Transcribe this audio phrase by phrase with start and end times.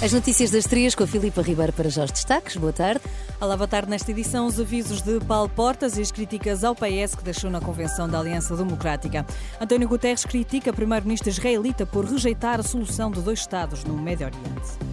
[0.00, 2.56] As notícias das três com a Filipa Ribeiro para já os destaques.
[2.56, 3.00] Boa tarde.
[3.40, 3.90] Olá, boa tarde.
[3.90, 7.60] Nesta edição, os avisos de Paulo Portas e as críticas ao PS que deixou na
[7.60, 9.26] Convenção da Aliança Democrática.
[9.60, 14.28] António Guterres critica o primeiro-ministro israelita por rejeitar a solução de dois Estados no Médio
[14.28, 14.87] Oriente.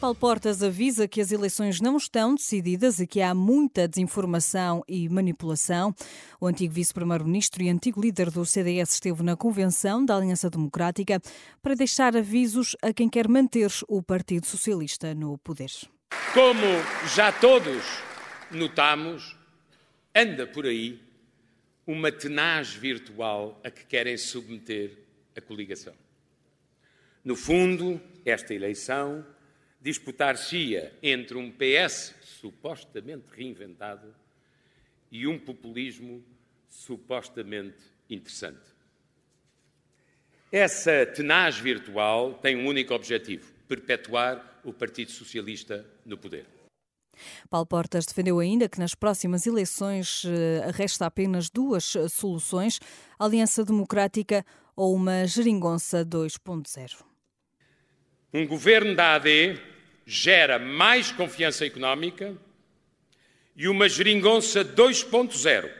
[0.00, 5.08] Paulo Portas avisa que as eleições não estão decididas e que há muita desinformação e
[5.08, 5.92] manipulação.
[6.40, 11.20] O antigo vice-primeiro-ministro e antigo líder do CDS esteve na convenção da Aliança Democrática
[11.60, 15.70] para deixar avisos a quem quer manter o Partido Socialista no poder.
[16.32, 16.66] Como
[17.12, 17.82] já todos
[18.52, 19.36] notamos,
[20.14, 21.02] anda por aí
[21.84, 24.96] uma tenaz virtual a que querem submeter
[25.36, 25.94] a coligação.
[27.24, 29.26] No fundo, esta eleição
[29.80, 34.14] disputar-se-ia entre um PS supostamente reinventado
[35.10, 36.24] e um populismo
[36.68, 37.78] supostamente
[38.10, 38.78] interessante.
[40.50, 46.46] Essa tenaz virtual tem um único objetivo: perpetuar o Partido Socialista no poder.
[47.50, 52.80] Paulo Portas defendeu ainda que nas próximas eleições eh, resta apenas duas soluções:
[53.18, 57.04] Aliança Democrática ou uma geringonça 2.0.
[58.32, 59.58] Um governo da AD
[60.08, 62.34] gera mais confiança económica
[63.54, 65.70] e uma geringonça 2.0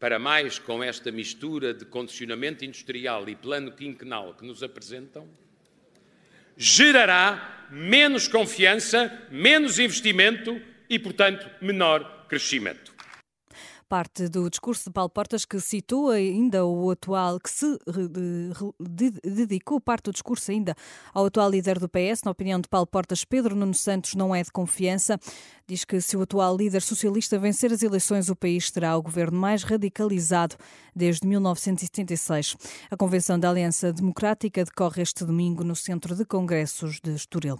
[0.00, 5.28] para mais com esta mistura de condicionamento industrial e plano quinquenal que nos apresentam,
[6.56, 10.58] gerará menos confiança, menos investimento
[10.88, 12.97] e, portanto, menor crescimento
[13.88, 17.78] parte do discurso de Paulo Portas que citou ainda o atual, que se
[19.24, 20.74] dedicou parte do discurso ainda
[21.14, 22.22] ao atual líder do PS.
[22.24, 25.18] Na opinião de Paulo Portas, Pedro Nuno Santos não é de confiança.
[25.66, 29.38] Diz que se o atual líder socialista vencer as eleições, o país terá o governo
[29.38, 30.56] mais radicalizado
[30.94, 32.56] desde 1976.
[32.90, 37.58] A convenção da Aliança Democrática decorre este domingo no Centro de Congressos de Estoril.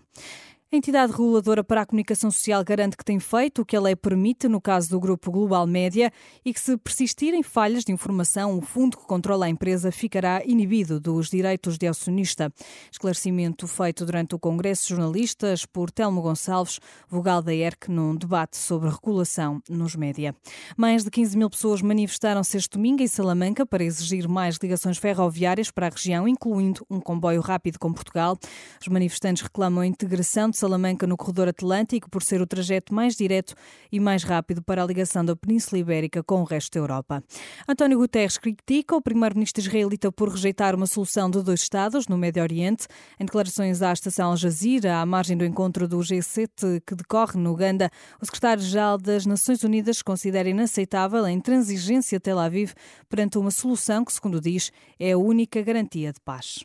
[0.70, 3.96] A entidade reguladora para a comunicação social garante que tem feito o que a lei
[3.96, 6.12] permite no caso do grupo Global Média
[6.44, 11.00] e que, se persistirem falhas de informação, o fundo que controla a empresa ficará inibido
[11.00, 12.52] dos direitos de acionista.
[12.92, 18.58] Esclarecimento feito durante o Congresso de Jornalistas por Telmo Gonçalves, vogal da ERC, num debate
[18.58, 20.36] sobre regulação nos média.
[20.76, 25.70] Mais de 15 mil pessoas manifestaram-se este domingo em Salamanca para exigir mais ligações ferroviárias
[25.70, 28.38] para a região, incluindo um comboio rápido com Portugal.
[28.78, 33.14] Os manifestantes reclamam a integração de Salamanca no corredor atlântico por ser o trajeto mais
[33.14, 33.54] direto
[33.90, 37.22] e mais rápido para a ligação da Península Ibérica com o resto da Europa.
[37.68, 42.42] António Guterres critica o primeiro-ministro israelita por rejeitar uma solução de dois Estados no Médio
[42.42, 42.86] Oriente.
[43.20, 47.52] Em declarações à estação Al Jazeera, à margem do encontro do G7 que decorre no
[47.52, 52.72] Uganda, o secretário-geral das Nações Unidas considera inaceitável a intransigência de Tel Aviv
[53.08, 56.64] perante uma solução que, segundo diz, é a única garantia de paz.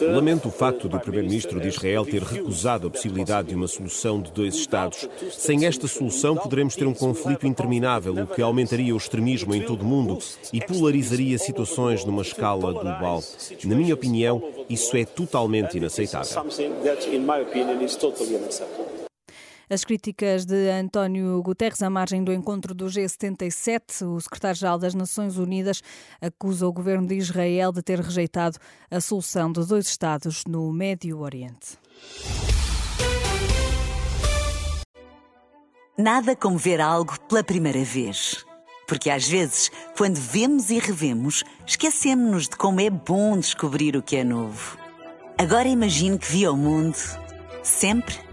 [0.00, 4.20] Uh, Lamento o facto do Primeiro-Ministro de Israel ter recusado a possibilidade de uma solução
[4.20, 5.08] de dois Estados.
[5.30, 9.82] Sem esta solução, poderemos ter um conflito interminável, o que aumentaria o extremismo em todo
[9.82, 10.18] o mundo
[10.52, 13.22] e polarizaria situações numa escala global.
[13.62, 16.44] Na minha opinião, isso é totalmente inaceitável.
[19.70, 25.36] As críticas de António Guterres à margem do encontro do G77, o secretário-geral das Nações
[25.36, 25.82] Unidas
[26.22, 28.58] acusa o governo de Israel de ter rejeitado
[28.90, 31.76] a solução de dois Estados no Médio Oriente.
[35.98, 38.46] Nada como ver algo pela primeira vez.
[38.86, 44.16] Porque às vezes, quando vemos e revemos, esquecemos-nos de como é bom descobrir o que
[44.16, 44.78] é novo.
[45.36, 46.96] Agora imagine que viu o mundo
[47.62, 48.27] sempre